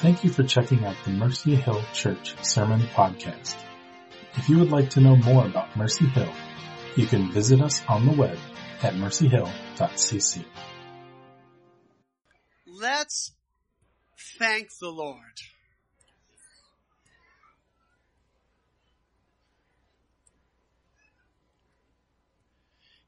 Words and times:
Thank 0.00 0.22
you 0.22 0.30
for 0.30 0.44
checking 0.44 0.84
out 0.84 0.94
the 1.04 1.10
Mercy 1.10 1.56
Hill 1.56 1.82
Church 1.92 2.36
Sermon 2.44 2.78
Podcast. 2.94 3.56
If 4.34 4.48
you 4.48 4.60
would 4.60 4.70
like 4.70 4.90
to 4.90 5.00
know 5.00 5.16
more 5.16 5.44
about 5.44 5.76
Mercy 5.76 6.06
Hill, 6.06 6.32
you 6.94 7.04
can 7.04 7.32
visit 7.32 7.60
us 7.60 7.82
on 7.88 8.06
the 8.06 8.12
web 8.12 8.38
at 8.80 8.94
mercyhill.cc. 8.94 10.44
Let's 12.64 13.32
thank 14.38 14.68
the 14.80 14.88
Lord. 14.88 15.18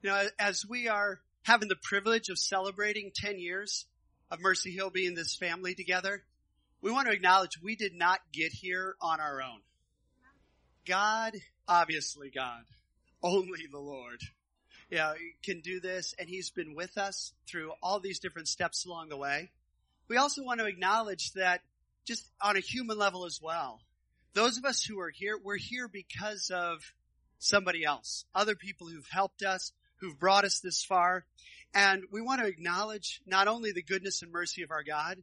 You 0.02 0.10
know, 0.10 0.24
as 0.40 0.66
we 0.68 0.88
are 0.88 1.20
having 1.44 1.68
the 1.68 1.76
privilege 1.80 2.30
of 2.30 2.38
celebrating 2.38 3.12
10 3.14 3.38
years 3.38 3.86
of 4.28 4.40
Mercy 4.40 4.72
Hill 4.72 4.90
being 4.90 5.14
this 5.14 5.36
family 5.36 5.76
together, 5.76 6.24
we 6.82 6.90
want 6.90 7.08
to 7.08 7.12
acknowledge 7.12 7.60
we 7.62 7.76
did 7.76 7.94
not 7.94 8.20
get 8.32 8.52
here 8.52 8.94
on 9.00 9.20
our 9.20 9.42
own. 9.42 9.60
God, 10.86 11.34
obviously 11.68 12.30
God, 12.30 12.62
only 13.22 13.66
the 13.70 13.78
Lord, 13.78 14.20
yeah, 14.90 15.14
can 15.44 15.60
do 15.60 15.80
this 15.80 16.14
and 16.18 16.28
he's 16.28 16.50
been 16.50 16.74
with 16.74 16.96
us 16.98 17.32
through 17.48 17.72
all 17.82 18.00
these 18.00 18.18
different 18.18 18.48
steps 18.48 18.86
along 18.86 19.08
the 19.08 19.16
way. 19.16 19.50
We 20.08 20.16
also 20.16 20.42
want 20.42 20.60
to 20.60 20.66
acknowledge 20.66 21.32
that 21.34 21.60
just 22.06 22.28
on 22.42 22.56
a 22.56 22.60
human 22.60 22.98
level 22.98 23.26
as 23.26 23.40
well, 23.42 23.80
those 24.34 24.58
of 24.58 24.64
us 24.64 24.82
who 24.82 25.00
are 25.00 25.10
here, 25.10 25.38
we're 25.42 25.56
here 25.56 25.88
because 25.88 26.50
of 26.52 26.80
somebody 27.38 27.84
else, 27.84 28.24
other 28.34 28.54
people 28.54 28.88
who've 28.88 29.08
helped 29.10 29.42
us, 29.42 29.72
who've 30.00 30.18
brought 30.18 30.44
us 30.44 30.60
this 30.60 30.82
far. 30.82 31.24
And 31.74 32.04
we 32.10 32.20
want 32.20 32.40
to 32.40 32.48
acknowledge 32.48 33.20
not 33.26 33.48
only 33.48 33.72
the 33.72 33.82
goodness 33.82 34.22
and 34.22 34.32
mercy 34.32 34.62
of 34.62 34.70
our 34.70 34.82
God, 34.82 35.18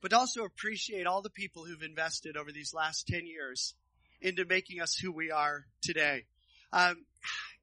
but 0.00 0.12
also 0.12 0.44
appreciate 0.44 1.06
all 1.06 1.22
the 1.22 1.30
people 1.30 1.64
who've 1.64 1.82
invested 1.82 2.36
over 2.36 2.52
these 2.52 2.72
last 2.74 3.06
10 3.06 3.26
years 3.26 3.74
into 4.20 4.44
making 4.44 4.80
us 4.80 4.94
who 4.96 5.12
we 5.12 5.30
are 5.30 5.66
today. 5.82 6.24
Um, 6.72 7.04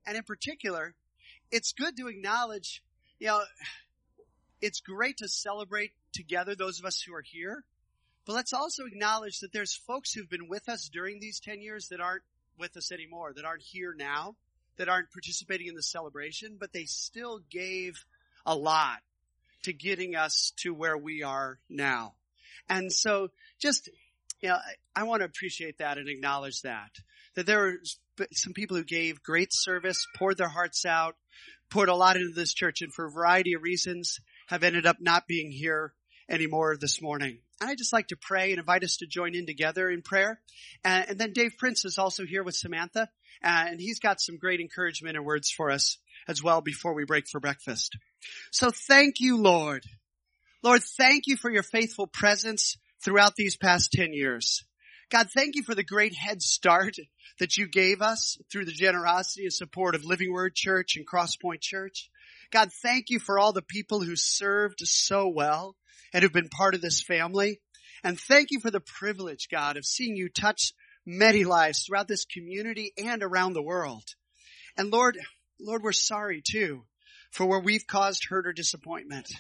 and 0.06 0.18
in 0.18 0.24
particular, 0.24 0.96
it's 1.52 1.74
good 1.74 1.98
to 1.98 2.08
acknowledge, 2.08 2.84
you 3.20 3.28
know, 3.28 3.42
it's 4.62 4.80
great 4.80 5.18
to 5.18 5.28
celebrate 5.28 5.92
together 6.14 6.56
those 6.56 6.80
of 6.80 6.86
us 6.86 7.02
who 7.02 7.14
are 7.14 7.24
here, 7.24 7.64
but 8.26 8.34
let's 8.34 8.54
also 8.54 8.86
acknowledge 8.86 9.40
that 9.40 9.54
there's 9.54 9.74
folks 9.74 10.12
who've 10.12 10.30
been 10.30 10.50
with 10.50 10.68
us 10.68 10.90
during 10.92 11.20
these 11.20 11.40
10 11.40 11.62
years 11.62 11.88
that 11.90 12.02
aren't 12.02 12.24
with 12.60 12.76
us 12.76 12.92
anymore, 12.92 13.34
that 13.34 13.46
aren't 13.46 13.62
here 13.62 13.94
now, 13.98 14.36
that 14.78 14.90
aren't 14.90 15.12
participating 15.12 15.68
in 15.68 15.76
the 15.76 15.84
celebration, 15.84 16.58
but 16.60 16.74
they 16.74 16.86
still 16.86 17.40
gave 17.50 18.04
a 18.46 18.56
lot 18.56 19.00
to 19.64 19.74
getting 19.74 20.16
us 20.16 20.54
to 20.58 20.74
where 20.74 20.98
we 20.98 21.24
are 21.24 21.60
now. 21.70 22.14
And 22.70 22.92
so 22.92 23.30
just, 23.60 23.90
you 24.42 24.50
know, 24.50 24.56
I, 24.56 25.02
I 25.02 25.04
want 25.04 25.22
to 25.22 25.26
appreciate 25.26 25.78
that 25.80 25.98
and 25.98 26.10
acknowledge 26.10 26.62
that. 26.62 26.92
That 27.36 27.46
there 27.46 27.60
were 27.60 27.78
some 28.34 28.54
people 28.54 28.78
who 28.78 28.84
gave 28.84 29.24
great 29.24 29.50
service, 29.52 30.06
poured 30.16 30.38
their 30.38 30.50
hearts 30.50 30.86
out, 30.86 31.16
poured 31.70 31.90
a 31.90 31.96
lot 31.96 32.16
into 32.16 32.34
this 32.34 32.54
church 32.54 32.82
and 32.82 32.94
for 32.94 33.06
a 33.06 33.12
variety 33.12 33.54
of 33.54 33.62
reasons 33.62 34.20
have 34.48 34.64
ended 34.64 34.86
up 34.86 34.98
not 35.00 35.28
being 35.28 35.52
here 35.52 35.94
anymore 36.30 36.78
this 36.80 37.02
morning. 37.02 37.40
And 37.60 37.70
I'd 37.70 37.78
just 37.78 37.94
like 37.94 38.08
to 38.08 38.18
pray 38.18 38.52
and 38.52 38.60
invite 38.60 38.84
us 38.84 38.98
to 38.98 39.08
join 39.08 39.36
in 39.36 39.46
together 39.46 39.90
in 39.90 40.02
prayer. 40.02 40.40
And, 40.84 41.10
and 41.10 41.20
then 41.20 41.34
Dave 41.34 41.54
Prince 41.58 41.86
is 41.86 41.98
also 41.98 42.26
here 42.26 42.44
with 42.44 42.56
Samantha, 42.56 43.10
and 43.42 43.80
he's 43.80 44.00
got 44.00 44.22
some 44.22 44.38
great 44.38 44.60
encouragement 44.60 45.16
and 45.16 45.26
words 45.26 45.50
for 45.50 45.72
us 45.72 45.98
as 46.28 46.44
well 46.44 46.62
before 46.62 46.94
we 46.94 47.06
break 47.06 47.28
for 47.28 47.40
breakfast. 47.40 47.98
So 48.52 48.72
thank 48.72 49.16
you, 49.20 49.38
Lord. 49.38 49.84
Lord, 50.64 50.82
thank 50.84 51.28
you 51.28 51.38
for 51.38 51.52
your 51.52 51.64
faithful 51.64 52.08
presence 52.08 52.78
throughout 53.04 53.36
these 53.36 53.56
past 53.56 53.92
10 53.92 54.14
years. 54.14 54.64
God, 55.10 55.28
thank 55.34 55.56
you 55.56 55.64
for 55.64 55.76
the 55.76 55.84
great 55.84 56.16
head 56.16 56.42
start 56.42 56.96
that 57.40 57.58
you 57.58 57.68
gave 57.68 58.02
us 58.02 58.38
through 58.52 58.66
the 58.66 58.72
generosity 58.72 59.44
and 59.44 59.54
support 59.54 59.96
of 59.96 60.04
Living 60.04 60.34
Word 60.34 60.56
Church 60.56 60.96
and 60.98 61.08
Crosspoint 61.08 61.62
Church. 61.62 62.10
God, 62.52 62.70
thank 62.82 63.10
you 63.10 63.20
for 63.20 63.38
all 63.38 63.54
the 63.54 63.62
people 63.62 64.02
who 64.02 64.16
served 64.16 64.80
so 64.82 65.28
well 65.28 65.76
and 66.12 66.24
who've 66.24 66.34
been 66.34 66.50
part 66.50 66.76
of 66.76 66.82
this 66.82 67.02
family. 67.02 67.62
And 68.04 68.20
thank 68.20 68.50
you 68.52 68.60
for 68.60 68.72
the 68.72 68.80
privilege, 68.80 69.48
God, 69.52 69.78
of 69.78 69.86
seeing 69.86 70.16
you 70.16 70.30
touch 70.30 70.74
many 71.06 71.46
lives 71.46 71.84
throughout 71.84 72.08
this 72.08 72.26
community 72.26 72.94
and 72.98 73.22
around 73.24 73.54
the 73.54 73.62
world. 73.62 74.04
And 74.76 74.92
Lord, 74.92 75.18
Lord, 75.60 75.84
we're 75.84 75.92
sorry 75.94 76.42
too 76.46 76.84
for 77.32 77.46
where 77.46 77.60
we've 77.60 77.88
caused 77.88 78.26
hurt 78.30 78.48
or 78.48 78.54
disappointment. 78.54 79.32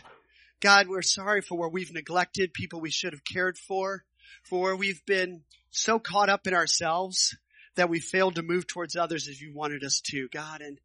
God, 0.59 0.87
we're 0.87 1.03
sorry 1.03 1.41
for 1.41 1.55
where 1.55 1.69
we've 1.69 1.93
neglected 1.93 2.51
people 2.51 2.81
we 2.81 2.89
should 2.89 3.13
have 3.13 3.23
cared 3.23 3.59
for, 3.59 4.03
for 4.43 4.59
where 4.59 4.75
we've 4.75 5.05
been 5.05 5.43
so 5.69 5.99
caught 5.99 6.29
up 6.29 6.47
in 6.47 6.55
ourselves 6.55 7.37
that 7.75 7.89
we 7.89 7.99
failed 7.99 8.35
to 8.35 8.41
move 8.41 8.65
towards 8.65 8.95
others 8.95 9.27
as 9.27 9.39
you 9.39 9.53
wanted 9.53 9.83
us 9.83 10.01
to, 10.01 10.27
God. 10.29 10.61
And 10.61 10.79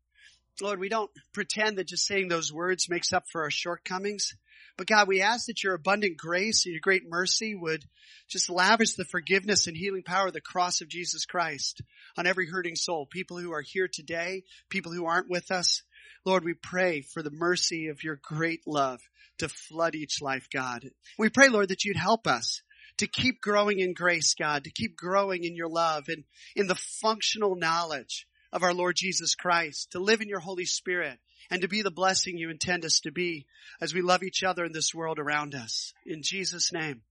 Lord, 0.60 0.78
we 0.78 0.90
don't 0.90 1.10
pretend 1.32 1.78
that 1.78 1.88
just 1.88 2.04
saying 2.04 2.28
those 2.28 2.52
words 2.52 2.90
makes 2.90 3.14
up 3.14 3.24
for 3.32 3.44
our 3.44 3.50
shortcomings. 3.50 4.34
But 4.76 4.86
God, 4.86 5.08
we 5.08 5.22
ask 5.22 5.46
that 5.46 5.62
your 5.64 5.74
abundant 5.74 6.18
grace 6.18 6.66
and 6.66 6.72
your 6.72 6.80
great 6.80 7.08
mercy 7.08 7.54
would 7.54 7.84
just 8.28 8.50
lavish 8.50 8.94
the 8.94 9.06
forgiveness 9.06 9.66
and 9.66 9.76
healing 9.76 10.02
power 10.02 10.26
of 10.26 10.34
the 10.34 10.40
cross 10.42 10.82
of 10.82 10.88
Jesus 10.88 11.24
Christ 11.24 11.80
on 12.18 12.26
every 12.26 12.46
hurting 12.46 12.76
soul, 12.76 13.06
people 13.06 13.38
who 13.38 13.52
are 13.52 13.62
here 13.62 13.88
today, 13.90 14.44
people 14.68 14.92
who 14.92 15.06
aren't 15.06 15.30
with 15.30 15.50
us. 15.50 15.82
Lord, 16.24 16.44
we 16.44 16.54
pray 16.54 17.00
for 17.00 17.22
the 17.22 17.30
mercy 17.30 17.88
of 17.88 18.04
your 18.04 18.20
great 18.22 18.66
love 18.66 19.00
to 19.38 19.48
flood 19.48 19.94
each 19.94 20.22
life, 20.22 20.46
God. 20.52 20.88
We 21.18 21.28
pray, 21.28 21.48
Lord, 21.48 21.68
that 21.68 21.84
you'd 21.84 21.96
help 21.96 22.26
us 22.26 22.62
to 22.98 23.06
keep 23.06 23.40
growing 23.40 23.80
in 23.80 23.94
grace, 23.94 24.34
God, 24.34 24.64
to 24.64 24.70
keep 24.70 24.96
growing 24.96 25.44
in 25.44 25.56
your 25.56 25.68
love 25.68 26.04
and 26.08 26.24
in 26.54 26.66
the 26.68 26.76
functional 27.00 27.56
knowledge 27.56 28.26
of 28.52 28.62
our 28.62 28.74
Lord 28.74 28.94
Jesus 28.96 29.34
Christ, 29.34 29.92
to 29.92 29.98
live 29.98 30.20
in 30.20 30.28
your 30.28 30.40
Holy 30.40 30.66
Spirit 30.66 31.18
and 31.50 31.62
to 31.62 31.68
be 31.68 31.82
the 31.82 31.90
blessing 31.90 32.36
you 32.36 32.50
intend 32.50 32.84
us 32.84 33.00
to 33.00 33.10
be 33.10 33.46
as 33.80 33.92
we 33.92 34.02
love 34.02 34.22
each 34.22 34.42
other 34.44 34.64
in 34.64 34.72
this 34.72 34.94
world 34.94 35.18
around 35.18 35.54
us. 35.54 35.92
In 36.06 36.22
Jesus' 36.22 36.72
name, 36.72 37.02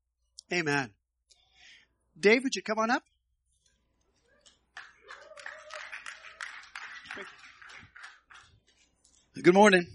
amen. 0.54 0.92
Dave, 2.20 2.44
would 2.44 2.56
you 2.56 2.62
come 2.62 2.80
on 2.80 2.92
up? 2.92 3.04
Good 9.44 9.56
morning. 9.56 9.88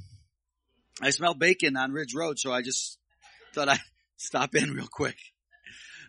I 1.00 1.10
smell 1.10 1.34
bacon 1.34 1.76
on 1.76 1.92
Ridge 1.92 2.16
Road, 2.16 2.36
so 2.36 2.52
I 2.52 2.62
just 2.62 2.98
thought 3.54 3.68
I'd 3.68 3.78
stop 4.16 4.56
in 4.56 4.72
real 4.72 4.88
quick. 4.90 5.16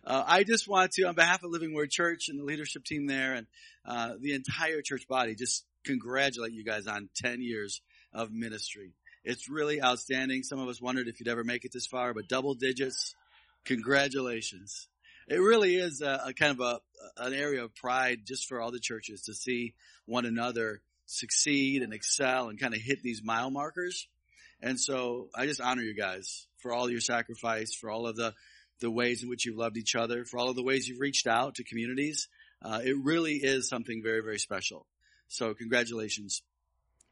Uh, 0.03 0.23
I 0.25 0.43
just 0.43 0.67
want 0.67 0.93
to, 0.93 1.03
on 1.03 1.13
behalf 1.13 1.43
of 1.43 1.51
Living 1.51 1.75
Word 1.75 1.91
Church 1.91 2.29
and 2.29 2.39
the 2.39 2.43
leadership 2.43 2.83
team 2.83 3.05
there 3.05 3.35
and 3.35 3.45
uh, 3.85 4.13
the 4.19 4.33
entire 4.33 4.81
church 4.81 5.07
body, 5.07 5.35
just 5.35 5.65
congratulate 5.85 6.51
you 6.53 6.63
guys 6.63 6.87
on 6.87 7.09
10 7.17 7.43
years 7.43 7.81
of 8.11 8.31
ministry. 8.31 8.93
It's 9.23 9.47
really 9.47 9.83
outstanding. 9.83 10.41
Some 10.41 10.57
of 10.57 10.67
us 10.67 10.81
wondered 10.81 11.07
if 11.07 11.19
you'd 11.19 11.29
ever 11.29 11.43
make 11.43 11.63
it 11.63 11.71
this 11.71 11.85
far, 11.85 12.15
but 12.15 12.27
double 12.27 12.55
digits, 12.55 13.13
congratulations. 13.65 14.87
It 15.27 15.37
really 15.37 15.75
is 15.75 16.01
a, 16.01 16.23
a 16.25 16.33
kind 16.33 16.59
of 16.59 16.61
a, 16.61 16.79
an 17.23 17.35
area 17.35 17.63
of 17.63 17.75
pride 17.75 18.21
just 18.25 18.47
for 18.47 18.59
all 18.59 18.71
the 18.71 18.79
churches 18.79 19.21
to 19.23 19.35
see 19.35 19.75
one 20.07 20.25
another 20.25 20.81
succeed 21.07 21.81
and 21.81 21.93
excel 21.93 22.49
and 22.49 22.59
kind 22.59 22.75
of 22.75 22.79
hit 22.79 23.01
these 23.01 23.23
mile 23.23 23.49
markers. 23.49 24.07
And 24.61 24.79
so 24.79 25.29
I 25.35 25.45
just 25.45 25.61
honor 25.61 25.81
you 25.81 25.95
guys 25.95 26.45
for 26.57 26.71
all 26.71 26.89
your 26.89 26.99
sacrifice, 26.99 27.73
for 27.73 27.89
all 27.89 28.05
of 28.05 28.15
the, 28.15 28.33
the 28.79 28.91
ways 28.91 29.23
in 29.23 29.29
which 29.29 29.45
you've 29.45 29.57
loved 29.57 29.77
each 29.77 29.95
other, 29.95 30.25
for 30.25 30.37
all 30.37 30.49
of 30.49 30.55
the 30.55 30.63
ways 30.63 30.87
you've 30.87 30.99
reached 30.99 31.27
out 31.27 31.55
to 31.55 31.63
communities. 31.63 32.27
Uh, 32.61 32.81
it 32.83 32.95
really 33.01 33.35
is 33.35 33.69
something 33.69 34.01
very, 34.03 34.21
very 34.21 34.39
special. 34.39 34.85
So 35.27 35.53
congratulations. 35.53 36.41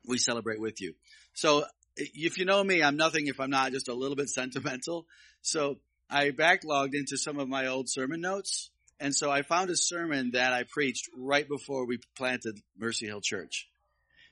We 0.07 0.17
celebrate 0.17 0.59
with 0.59 0.81
you. 0.81 0.93
So 1.33 1.65
if 1.95 2.37
you 2.37 2.45
know 2.45 2.63
me, 2.63 2.83
I'm 2.83 2.97
nothing 2.97 3.27
if 3.27 3.39
I'm 3.39 3.49
not 3.49 3.71
just 3.71 3.87
a 3.87 3.93
little 3.93 4.15
bit 4.15 4.29
sentimental. 4.29 5.05
So 5.41 5.77
I 6.09 6.31
backlogged 6.31 6.93
into 6.93 7.17
some 7.17 7.39
of 7.39 7.47
my 7.47 7.67
old 7.67 7.89
sermon 7.89 8.21
notes. 8.21 8.69
And 8.99 9.13
so 9.13 9.29
I 9.29 9.41
found 9.41 9.69
a 9.69 9.75
sermon 9.75 10.31
that 10.31 10.53
I 10.53 10.63
preached 10.63 11.09
right 11.17 11.47
before 11.47 11.85
we 11.85 11.99
planted 12.17 12.57
Mercy 12.77 13.07
Hill 13.07 13.21
Church. 13.21 13.67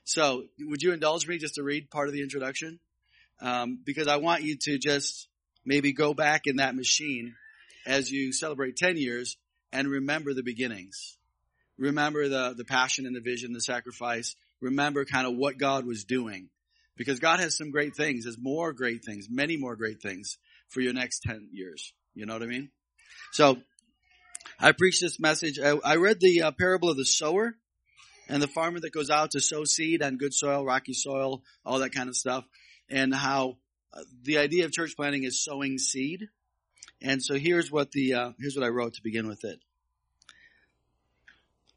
So 0.04 0.44
would 0.60 0.82
you 0.82 0.92
indulge 0.92 1.26
me 1.26 1.38
just 1.38 1.54
to 1.54 1.62
read 1.62 1.90
part 1.90 2.08
of 2.08 2.14
the 2.14 2.22
introduction? 2.22 2.78
Um, 3.40 3.80
because 3.84 4.06
I 4.06 4.16
want 4.16 4.42
you 4.42 4.56
to 4.62 4.78
just 4.78 5.28
maybe 5.64 5.92
go 5.92 6.14
back 6.14 6.42
in 6.46 6.56
that 6.56 6.76
machine 6.76 7.34
as 7.86 8.10
you 8.10 8.32
celebrate 8.32 8.76
10 8.76 8.96
years 8.96 9.36
and 9.72 9.88
remember 9.88 10.34
the 10.34 10.42
beginnings. 10.42 11.16
Remember 11.78 12.28
the, 12.28 12.54
the 12.56 12.64
passion 12.64 13.06
and 13.06 13.16
the 13.16 13.20
vision, 13.20 13.52
the 13.52 13.60
sacrifice. 13.60 14.36
Remember 14.60 15.04
kind 15.04 15.26
of 15.26 15.34
what 15.34 15.58
God 15.58 15.84
was 15.84 16.04
doing. 16.04 16.48
Because 16.96 17.18
God 17.18 17.40
has 17.40 17.56
some 17.56 17.72
great 17.72 17.96
things, 17.96 18.24
has 18.24 18.38
more 18.38 18.72
great 18.72 19.04
things, 19.04 19.26
many 19.28 19.56
more 19.56 19.74
great 19.74 20.00
things 20.00 20.38
for 20.68 20.80
your 20.80 20.92
next 20.92 21.22
10 21.22 21.48
years. 21.52 21.92
You 22.14 22.26
know 22.26 22.34
what 22.34 22.42
I 22.42 22.46
mean? 22.46 22.70
So, 23.32 23.58
I 24.60 24.70
preached 24.70 25.00
this 25.00 25.18
message. 25.18 25.58
I, 25.58 25.76
I 25.84 25.96
read 25.96 26.20
the 26.20 26.42
uh, 26.42 26.50
parable 26.52 26.88
of 26.88 26.96
the 26.96 27.04
sower 27.04 27.56
and 28.28 28.42
the 28.42 28.48
farmer 28.48 28.80
that 28.80 28.92
goes 28.92 29.10
out 29.10 29.32
to 29.32 29.40
sow 29.40 29.64
seed 29.64 30.02
on 30.02 30.16
good 30.16 30.34
soil, 30.34 30.64
rocky 30.64 30.94
soil, 30.94 31.42
all 31.64 31.80
that 31.80 31.94
kind 31.94 32.08
of 32.08 32.16
stuff, 32.16 32.44
and 32.88 33.14
how 33.14 33.56
uh, 33.92 34.00
the 34.22 34.38
idea 34.38 34.64
of 34.64 34.72
church 34.72 34.96
planting 34.96 35.24
is 35.24 35.42
sowing 35.42 35.78
seed. 35.78 36.28
And 37.02 37.22
so 37.22 37.34
here's 37.34 37.70
what 37.70 37.92
the, 37.92 38.14
uh, 38.14 38.30
here's 38.38 38.56
what 38.56 38.64
I 38.64 38.68
wrote 38.68 38.94
to 38.94 39.02
begin 39.02 39.28
with 39.28 39.44
it. 39.44 39.60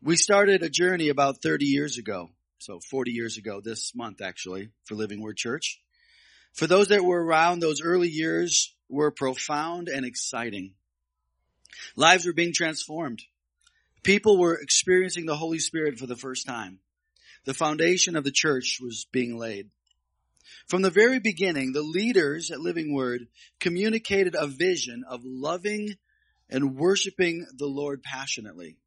We 0.02 0.16
started 0.16 0.64
a 0.64 0.70
journey 0.70 1.10
about 1.10 1.42
30 1.42 1.66
years 1.66 1.98
ago. 1.98 2.30
So 2.60 2.80
40 2.80 3.12
years 3.12 3.38
ago 3.38 3.62
this 3.64 3.94
month 3.94 4.22
actually 4.22 4.70
for 4.86 4.96
Living 4.96 5.22
Word 5.22 5.38
Church. 5.38 5.82
For 6.54 6.66
those 6.66 6.88
that 6.88 7.04
were 7.04 7.24
around, 7.24 7.60
those 7.60 7.82
early 7.82 8.10
years 8.10 8.74
were 8.90 9.12
profound 9.12 9.90
and 9.90 10.06
exciting. 10.06 10.74
Lives 11.96 12.26
were 12.26 12.34
being 12.34 12.54
transformed. 12.54 13.22
People 14.04 14.38
were 14.38 14.56
experiencing 14.56 15.26
the 15.26 15.36
Holy 15.36 15.60
Spirit 15.60 15.98
for 15.98 16.08
the 16.08 16.16
first 16.16 16.46
time. 16.46 16.80
The 17.46 17.54
foundation 17.54 18.16
of 18.16 18.24
the 18.24 18.32
church 18.32 18.80
was 18.82 19.06
being 19.12 19.38
laid. 19.38 19.70
From 20.68 20.82
the 20.82 20.90
very 20.90 21.20
beginning, 21.20 21.72
the 21.72 21.82
leaders 21.82 22.52
at 22.52 22.60
Living 22.60 22.94
Word 22.94 23.28
communicated 23.60 24.36
a 24.38 24.48
vision 24.48 25.04
of 25.08 25.22
loving 25.24 25.96
and 26.50 26.76
worshiping 26.76 27.46
the 27.58 27.68
Lord 27.68 28.04
passionately 28.04 28.78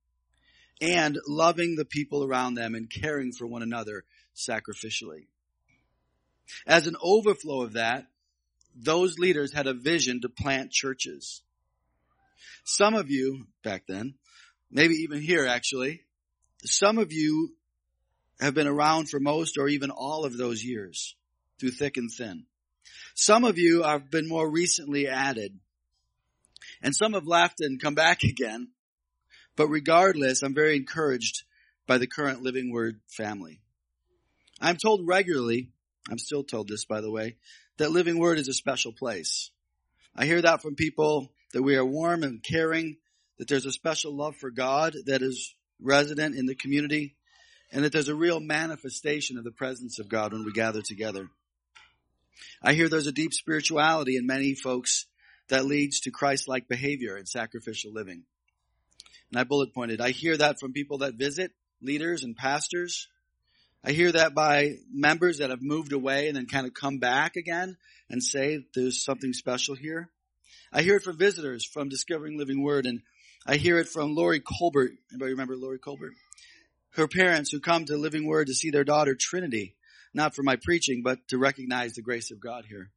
and 0.80 1.18
loving 1.26 1.76
the 1.76 1.84
people 1.84 2.24
around 2.24 2.54
them 2.54 2.74
and 2.74 2.90
caring 2.90 3.32
for 3.32 3.46
one 3.46 3.62
another 3.62 4.04
sacrificially. 4.34 5.26
As 6.66 6.86
an 6.86 6.96
overflow 7.02 7.62
of 7.62 7.74
that, 7.74 8.06
those 8.74 9.18
leaders 9.18 9.52
had 9.52 9.66
a 9.66 9.74
vision 9.74 10.20
to 10.22 10.28
plant 10.28 10.70
churches. 10.70 11.42
Some 12.64 12.94
of 12.94 13.10
you 13.10 13.46
back 13.62 13.84
then, 13.86 14.14
maybe 14.70 14.94
even 14.94 15.20
here 15.20 15.46
actually, 15.46 16.02
some 16.64 16.98
of 16.98 17.12
you 17.12 17.54
have 18.40 18.54
been 18.54 18.66
around 18.66 19.08
for 19.08 19.20
most 19.20 19.58
or 19.58 19.68
even 19.68 19.90
all 19.90 20.24
of 20.24 20.36
those 20.36 20.64
years 20.64 21.14
through 21.58 21.70
thick 21.70 21.96
and 21.96 22.10
thin. 22.10 22.46
Some 23.14 23.44
of 23.44 23.58
you 23.58 23.82
have 23.82 24.10
been 24.10 24.28
more 24.28 24.48
recently 24.48 25.08
added 25.08 25.58
and 26.82 26.94
some 26.94 27.12
have 27.12 27.26
left 27.26 27.60
and 27.60 27.80
come 27.80 27.94
back 27.94 28.22
again. 28.24 28.68
But 29.56 29.68
regardless, 29.68 30.42
I'm 30.42 30.54
very 30.54 30.76
encouraged 30.76 31.42
by 31.86 31.98
the 31.98 32.06
current 32.06 32.42
Living 32.42 32.70
Word 32.70 33.00
family. 33.08 33.60
I'm 34.60 34.76
told 34.76 35.06
regularly, 35.06 35.70
I'm 36.10 36.18
still 36.18 36.44
told 36.44 36.68
this 36.68 36.84
by 36.84 37.00
the 37.00 37.10
way, 37.10 37.36
that 37.78 37.90
Living 37.90 38.18
Word 38.18 38.38
is 38.38 38.48
a 38.48 38.54
special 38.54 38.92
place. 38.92 39.50
I 40.14 40.26
hear 40.26 40.42
that 40.42 40.62
from 40.62 40.74
people 40.74 41.32
that 41.52 41.62
we 41.62 41.76
are 41.76 41.84
warm 41.84 42.22
and 42.22 42.42
caring, 42.42 42.96
that 43.40 43.48
there's 43.48 43.64
a 43.64 43.72
special 43.72 44.14
love 44.14 44.36
for 44.36 44.50
God 44.50 44.94
that 45.06 45.22
is 45.22 45.54
resident 45.80 46.36
in 46.36 46.44
the 46.44 46.54
community, 46.54 47.14
and 47.72 47.84
that 47.84 47.90
there's 47.90 48.10
a 48.10 48.14
real 48.14 48.38
manifestation 48.38 49.38
of 49.38 49.44
the 49.44 49.50
presence 49.50 49.98
of 49.98 50.10
God 50.10 50.34
when 50.34 50.44
we 50.44 50.52
gather 50.52 50.82
together. 50.82 51.30
I 52.62 52.74
hear 52.74 52.90
there's 52.90 53.06
a 53.06 53.12
deep 53.12 53.32
spirituality 53.32 54.18
in 54.18 54.26
many 54.26 54.52
folks 54.52 55.06
that 55.48 55.64
leads 55.64 56.00
to 56.00 56.10
Christ-like 56.10 56.68
behavior 56.68 57.16
and 57.16 57.26
sacrificial 57.26 57.94
living. 57.94 58.24
And 59.32 59.40
I 59.40 59.44
bullet 59.44 59.72
pointed, 59.72 60.02
I 60.02 60.10
hear 60.10 60.36
that 60.36 60.60
from 60.60 60.74
people 60.74 60.98
that 60.98 61.14
visit, 61.14 61.52
leaders 61.80 62.24
and 62.24 62.36
pastors. 62.36 63.08
I 63.82 63.92
hear 63.92 64.12
that 64.12 64.34
by 64.34 64.74
members 64.92 65.38
that 65.38 65.48
have 65.48 65.62
moved 65.62 65.94
away 65.94 66.28
and 66.28 66.36
then 66.36 66.44
kind 66.44 66.66
of 66.66 66.74
come 66.74 66.98
back 66.98 67.36
again 67.36 67.78
and 68.10 68.22
say 68.22 68.66
there's 68.74 69.02
something 69.02 69.32
special 69.32 69.74
here. 69.74 70.10
I 70.70 70.82
hear 70.82 70.96
it 70.96 71.04
from 71.04 71.16
visitors 71.16 71.64
from 71.64 71.88
Discovering 71.88 72.36
Living 72.36 72.62
Word 72.62 72.84
and 72.84 73.00
I 73.46 73.56
hear 73.56 73.78
it 73.78 73.88
from 73.88 74.14
Lori 74.14 74.40
Colbert. 74.40 74.92
Anybody 75.10 75.32
remember 75.32 75.56
Lori 75.56 75.78
Colbert? 75.78 76.14
Her 76.90 77.08
parents 77.08 77.50
who 77.50 77.60
come 77.60 77.84
to 77.86 77.96
Living 77.96 78.26
Word 78.26 78.48
to 78.48 78.54
see 78.54 78.70
their 78.70 78.84
daughter 78.84 79.16
Trinity, 79.18 79.76
not 80.12 80.34
for 80.34 80.42
my 80.42 80.56
preaching, 80.56 81.02
but 81.02 81.26
to 81.28 81.38
recognize 81.38 81.94
the 81.94 82.02
grace 82.02 82.30
of 82.30 82.40
God 82.40 82.64
here. 82.68 82.90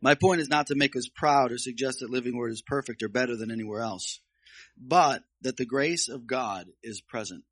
My 0.00 0.14
point 0.14 0.40
is 0.40 0.48
not 0.48 0.68
to 0.68 0.76
make 0.76 0.94
us 0.96 1.08
proud 1.08 1.50
or 1.50 1.58
suggest 1.58 2.00
that 2.00 2.10
Living 2.10 2.36
Word 2.36 2.52
is 2.52 2.62
perfect 2.62 3.02
or 3.02 3.08
better 3.08 3.36
than 3.36 3.50
anywhere 3.50 3.80
else 3.80 4.20
but 4.80 5.22
that 5.42 5.56
the 5.56 5.66
grace 5.66 6.08
of 6.08 6.26
God 6.26 6.66
is 6.82 7.00
present. 7.00 7.44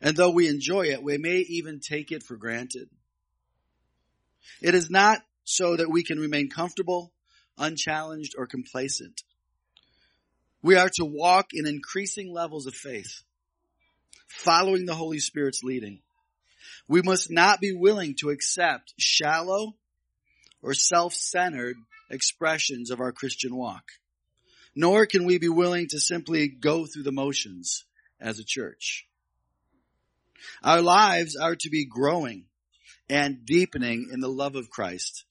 And 0.00 0.16
though 0.16 0.30
we 0.30 0.48
enjoy 0.48 0.86
it, 0.86 1.02
we 1.02 1.18
may 1.18 1.38
even 1.38 1.80
take 1.80 2.12
it 2.12 2.22
for 2.22 2.36
granted. 2.36 2.88
It 4.60 4.74
is 4.74 4.90
not 4.90 5.20
so 5.44 5.76
that 5.76 5.90
we 5.90 6.04
can 6.04 6.18
remain 6.18 6.48
comfortable, 6.48 7.12
unchallenged, 7.58 8.34
or 8.38 8.46
complacent. 8.46 9.22
We 10.62 10.76
are 10.76 10.90
to 10.94 11.04
walk 11.04 11.48
in 11.52 11.66
increasing 11.66 12.32
levels 12.32 12.66
of 12.66 12.74
faith, 12.74 13.22
following 14.28 14.86
the 14.86 14.94
Holy 14.94 15.18
Spirit's 15.18 15.62
leading. 15.62 16.00
We 16.88 17.02
must 17.02 17.30
not 17.30 17.60
be 17.60 17.72
willing 17.72 18.14
to 18.20 18.30
accept 18.30 18.94
shallow 18.98 19.74
or 20.62 20.74
self-centered 20.74 21.76
expressions 22.10 22.90
of 22.90 23.00
our 23.00 23.12
Christian 23.12 23.56
walk 23.56 23.84
nor 24.74 25.06
can 25.06 25.24
we 25.24 25.38
be 25.38 25.48
willing 25.48 25.86
to 25.88 26.00
simply 26.00 26.48
go 26.48 26.86
through 26.86 27.02
the 27.02 27.12
motions 27.12 27.84
as 28.20 28.38
a 28.38 28.44
church. 28.44 29.06
Our 30.62 30.80
lives 30.80 31.36
are 31.36 31.56
to 31.56 31.70
be 31.70 31.84
growing 31.84 32.46
and 33.08 33.44
deepening 33.44 34.08
in 34.12 34.20
the 34.20 34.28
love 34.28 34.56
of 34.56 34.70
Christ 34.70 35.24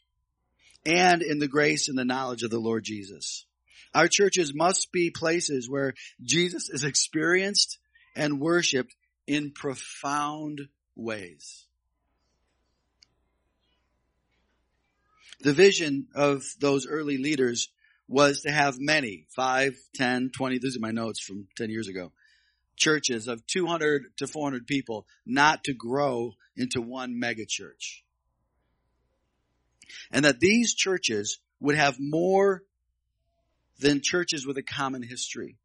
and 0.85 1.21
in 1.21 1.39
the 1.39 1.47
grace 1.47 1.89
and 1.89 1.97
the 1.97 2.05
knowledge 2.05 2.43
of 2.43 2.51
the 2.51 2.59
Lord 2.59 2.83
Jesus. 2.83 3.45
Our 3.93 4.07
churches 4.07 4.53
must 4.53 4.91
be 4.91 5.11
places 5.11 5.69
where 5.69 5.93
Jesus 6.23 6.69
is 6.69 6.83
experienced 6.83 7.77
and 8.15 8.39
worshiped 8.39 8.95
in 9.27 9.51
profound 9.51 10.61
ways. 10.95 11.65
The 15.41 15.53
vision 15.53 16.07
of 16.13 16.43
those 16.59 16.87
early 16.87 17.17
leaders 17.17 17.69
was 18.07 18.41
to 18.41 18.51
have 18.51 18.79
many, 18.79 19.25
five, 19.35 19.75
ten, 19.95 20.29
twenty. 20.29 20.59
these 20.59 20.77
are 20.77 20.81
my 20.81 20.91
notes 20.91 21.19
from 21.19 21.47
10 21.57 21.69
years 21.69 21.87
ago, 21.87 22.11
churches 22.75 23.27
of 23.27 23.45
200 23.47 24.03
to 24.17 24.27
400 24.27 24.67
people, 24.67 25.07
not 25.25 25.63
to 25.63 25.73
grow 25.73 26.33
into 26.55 26.81
one 26.81 27.17
mega 27.17 27.45
church. 27.47 28.03
And 30.11 30.25
that 30.25 30.39
these 30.39 30.73
churches 30.73 31.39
would 31.59 31.75
have 31.75 31.95
more 31.99 32.63
than 33.81 34.01
churches 34.01 34.45
with 34.45 34.57
a 34.57 34.63
common 34.63 35.03
history. 35.03 35.57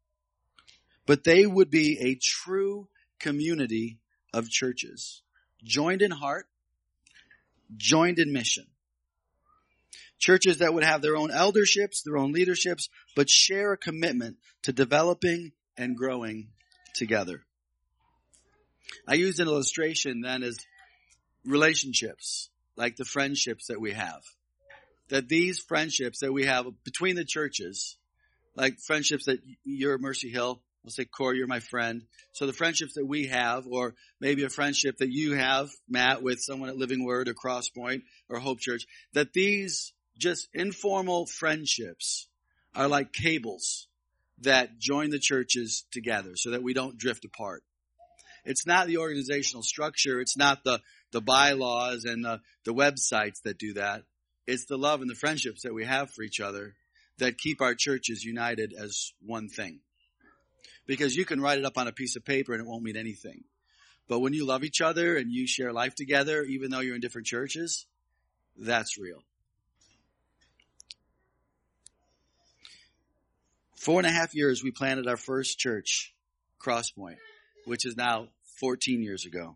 But 1.05 1.23
they 1.23 1.45
would 1.45 1.69
be 1.69 1.97
a 2.01 2.19
true 2.21 2.89
community 3.19 3.99
of 4.33 4.49
churches, 4.49 5.21
joined 5.63 6.01
in 6.01 6.11
heart, 6.11 6.47
joined 7.75 8.19
in 8.19 8.33
mission. 8.33 8.65
Churches 10.19 10.57
that 10.57 10.73
would 10.73 10.83
have 10.83 11.01
their 11.01 11.15
own 11.15 11.29
elderships, 11.29 12.01
their 12.03 12.17
own 12.17 12.31
leaderships, 12.31 12.89
but 13.15 13.29
share 13.29 13.71
a 13.71 13.77
commitment 13.77 14.37
to 14.63 14.73
developing 14.73 15.51
and 15.77 15.95
growing 15.95 16.49
together. 16.95 17.43
I 19.07 19.13
used 19.13 19.39
an 19.39 19.47
illustration 19.47 20.21
then 20.21 20.43
as 20.43 20.57
relationships, 21.45 22.49
like 22.75 22.95
the 22.95 23.05
friendships 23.05 23.67
that 23.67 23.79
we 23.79 23.93
have. 23.93 24.23
That 25.09 25.29
these 25.29 25.59
friendships 25.59 26.19
that 26.19 26.33
we 26.33 26.45
have 26.45 26.65
between 26.83 27.15
the 27.15 27.23
churches, 27.23 27.97
like 28.57 28.79
friendships 28.79 29.25
that 29.25 29.39
you're 29.63 29.97
Mercy 29.99 30.29
Hill, 30.29 30.61
I'll 30.83 30.91
say, 30.91 31.05
Corey, 31.05 31.37
you're 31.37 31.47
my 31.47 31.59
friend. 31.59 32.03
So 32.33 32.45
the 32.45 32.53
friendships 32.53 32.95
that 32.95 33.05
we 33.05 33.27
have, 33.27 33.67
or 33.67 33.93
maybe 34.19 34.43
a 34.43 34.49
friendship 34.49 34.97
that 34.97 35.11
you 35.11 35.33
have, 35.33 35.69
Matt, 35.87 36.23
with 36.23 36.39
someone 36.39 36.69
at 36.69 36.77
Living 36.77 37.05
Word 37.05 37.27
or 37.29 37.33
Crosspoint 37.33 38.01
or 38.29 38.39
Hope 38.39 38.59
Church, 38.59 38.85
that 39.13 39.33
these 39.33 39.93
just 40.17 40.47
informal 40.53 41.27
friendships 41.27 42.27
are 42.73 42.87
like 42.87 43.13
cables 43.13 43.87
that 44.39 44.79
join 44.79 45.09
the 45.09 45.19
churches 45.19 45.85
together 45.91 46.31
so 46.35 46.51
that 46.51 46.63
we 46.63 46.73
don't 46.73 46.97
drift 46.97 47.25
apart. 47.25 47.63
It's 48.45 48.65
not 48.65 48.87
the 48.87 48.97
organizational 48.97 49.63
structure. 49.63 50.19
It's 50.21 50.37
not 50.37 50.63
the, 50.63 50.79
the 51.11 51.21
bylaws 51.21 52.05
and 52.05 52.23
the, 52.23 52.39
the 52.65 52.73
websites 52.73 53.41
that 53.43 53.59
do 53.59 53.73
that. 53.73 54.03
It's 54.47 54.65
the 54.65 54.77
love 54.77 55.01
and 55.01 55.09
the 55.09 55.15
friendships 55.15 55.63
that 55.63 55.73
we 55.73 55.85
have 55.85 56.11
for 56.11 56.23
each 56.23 56.39
other 56.39 56.75
that 57.19 57.37
keep 57.37 57.61
our 57.61 57.75
churches 57.75 58.23
united 58.23 58.73
as 58.73 59.13
one 59.25 59.49
thing. 59.49 59.79
Because 60.85 61.15
you 61.15 61.25
can 61.25 61.41
write 61.41 61.59
it 61.59 61.65
up 61.65 61.77
on 61.77 61.87
a 61.87 61.91
piece 61.91 62.15
of 62.15 62.23
paper 62.23 62.53
and 62.53 62.61
it 62.61 62.67
won't 62.67 62.83
mean 62.83 62.95
anything. 62.95 63.43
But 64.07 64.19
when 64.19 64.33
you 64.33 64.45
love 64.45 64.63
each 64.63 64.79
other 64.79 65.17
and 65.17 65.31
you 65.31 65.47
share 65.47 65.73
life 65.73 65.95
together, 65.95 66.43
even 66.43 66.71
though 66.71 66.79
you're 66.79 66.95
in 66.95 67.01
different 67.01 67.27
churches, 67.27 67.85
that's 68.57 68.97
real. 68.97 69.23
Four 73.75 73.99
and 73.99 74.07
a 74.07 74.11
half 74.11 74.33
years, 74.33 74.63
we 74.63 74.71
planted 74.71 75.07
our 75.07 75.17
first 75.17 75.59
church, 75.59 76.13
Crosspoint, 76.59 77.17
which 77.65 77.85
is 77.85 77.95
now 77.95 78.27
14 78.59 79.01
years 79.01 79.25
ago. 79.25 79.55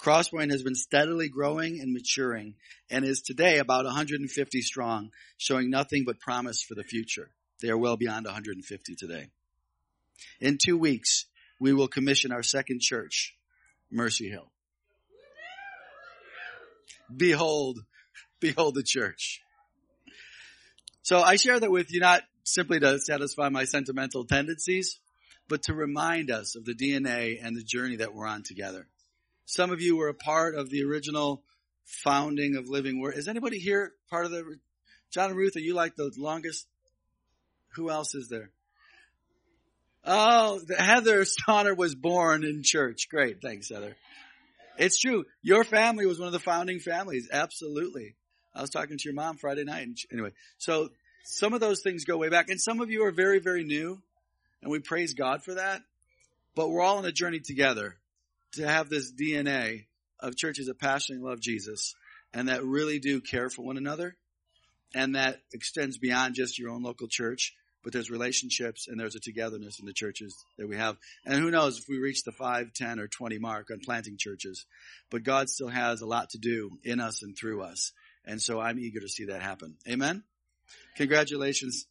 Crosspoint 0.00 0.50
has 0.50 0.62
been 0.62 0.74
steadily 0.74 1.28
growing 1.28 1.80
and 1.80 1.92
maturing 1.92 2.54
and 2.90 3.04
is 3.04 3.20
today 3.20 3.58
about 3.58 3.84
150 3.84 4.62
strong, 4.62 5.10
showing 5.36 5.68
nothing 5.68 6.04
but 6.04 6.18
promise 6.18 6.62
for 6.62 6.74
the 6.74 6.84
future. 6.84 7.30
They 7.60 7.68
are 7.68 7.76
well 7.76 7.98
beyond 7.98 8.24
150 8.24 8.94
today. 8.94 9.26
In 10.40 10.56
two 10.62 10.78
weeks, 10.78 11.26
we 11.58 11.74
will 11.74 11.88
commission 11.88 12.32
our 12.32 12.42
second 12.42 12.80
church, 12.80 13.36
Mercy 13.90 14.30
Hill. 14.30 14.50
Behold, 17.14 17.80
behold 18.40 18.74
the 18.74 18.82
church. 18.82 19.42
So 21.02 21.20
I 21.20 21.36
share 21.36 21.60
that 21.60 21.70
with 21.70 21.92
you 21.92 22.00
not 22.00 22.22
simply 22.44 22.80
to 22.80 22.98
satisfy 22.98 23.50
my 23.50 23.64
sentimental 23.64 24.24
tendencies, 24.24 24.98
but 25.48 25.64
to 25.64 25.74
remind 25.74 26.30
us 26.30 26.54
of 26.56 26.64
the 26.64 26.74
DNA 26.74 27.38
and 27.42 27.54
the 27.54 27.62
journey 27.62 27.96
that 27.96 28.14
we're 28.14 28.26
on 28.26 28.42
together. 28.42 28.86
Some 29.50 29.72
of 29.72 29.80
you 29.80 29.96
were 29.96 30.06
a 30.06 30.14
part 30.14 30.54
of 30.54 30.70
the 30.70 30.84
original 30.84 31.42
founding 31.84 32.54
of 32.54 32.68
Living 32.68 33.00
Word. 33.00 33.16
Is 33.16 33.26
anybody 33.26 33.58
here 33.58 33.94
part 34.08 34.24
of 34.24 34.30
the, 34.30 34.44
John 35.10 35.30
and 35.30 35.36
Ruth, 35.36 35.56
are 35.56 35.60
you 35.60 35.74
like 35.74 35.96
the 35.96 36.12
longest? 36.16 36.68
Who 37.74 37.90
else 37.90 38.14
is 38.14 38.28
there? 38.28 38.50
Oh, 40.04 40.60
Heather 40.78 41.24
Sonner 41.24 41.76
was 41.76 41.96
born 41.96 42.44
in 42.44 42.62
church. 42.62 43.08
Great. 43.10 43.42
Thanks, 43.42 43.70
Heather. 43.70 43.96
It's 44.78 45.00
true. 45.00 45.24
Your 45.42 45.64
family 45.64 46.06
was 46.06 46.20
one 46.20 46.28
of 46.28 46.32
the 46.32 46.38
founding 46.38 46.78
families. 46.78 47.28
Absolutely. 47.32 48.14
I 48.54 48.60
was 48.60 48.70
talking 48.70 48.98
to 48.98 49.04
your 49.04 49.14
mom 49.14 49.36
Friday 49.36 49.64
night. 49.64 49.82
And 49.82 49.98
anyway, 50.12 50.30
so 50.58 50.90
some 51.24 51.54
of 51.54 51.60
those 51.60 51.82
things 51.82 52.04
go 52.04 52.16
way 52.18 52.28
back 52.28 52.50
and 52.50 52.60
some 52.60 52.80
of 52.80 52.88
you 52.92 53.04
are 53.04 53.10
very, 53.10 53.40
very 53.40 53.64
new 53.64 54.00
and 54.62 54.70
we 54.70 54.78
praise 54.78 55.14
God 55.14 55.42
for 55.42 55.54
that. 55.54 55.82
But 56.54 56.70
we're 56.70 56.82
all 56.82 56.98
on 56.98 57.04
a 57.04 57.10
journey 57.10 57.40
together 57.40 57.96
to 58.52 58.66
have 58.66 58.88
this 58.88 59.12
DNA 59.12 59.86
of 60.18 60.36
churches 60.36 60.66
that 60.66 60.78
passionately 60.78 61.26
love 61.26 61.40
Jesus 61.40 61.94
and 62.32 62.48
that 62.48 62.64
really 62.64 62.98
do 62.98 63.20
care 63.20 63.50
for 63.50 63.62
one 63.62 63.76
another 63.76 64.16
and 64.94 65.14
that 65.14 65.40
extends 65.52 65.98
beyond 65.98 66.34
just 66.34 66.58
your 66.58 66.70
own 66.70 66.82
local 66.82 67.08
church 67.08 67.54
but 67.82 67.92
there's 67.92 68.10
relationships 68.10 68.88
and 68.88 68.98
there's 68.98 69.14
a 69.14 69.20
togetherness 69.20 69.80
in 69.80 69.86
the 69.86 69.92
churches 69.92 70.34
that 70.58 70.68
we 70.68 70.76
have. 70.76 70.96
And 71.24 71.38
who 71.38 71.50
knows 71.50 71.78
if 71.78 71.88
we 71.88 71.98
reach 71.98 72.22
the 72.24 72.32
5, 72.32 72.72
10, 72.74 73.00
or 73.00 73.08
20 73.08 73.38
mark 73.38 73.70
on 73.70 73.80
planting 73.80 74.16
churches. 74.18 74.66
But 75.10 75.22
God 75.22 75.48
still 75.48 75.68
has 75.68 76.02
a 76.02 76.06
lot 76.06 76.30
to 76.30 76.38
do 76.38 76.70
in 76.84 77.00
us 77.00 77.22
and 77.22 77.36
through 77.36 77.62
us. 77.62 77.92
And 78.26 78.40
so 78.40 78.60
I'm 78.60 78.78
eager 78.78 79.00
to 79.00 79.08
see 79.08 79.26
that 79.26 79.42
happen. 79.42 79.76
Amen? 79.88 80.22
Congratulations. 80.96 81.86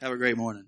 Have 0.00 0.12
a 0.12 0.16
great 0.16 0.36
morning. 0.36 0.66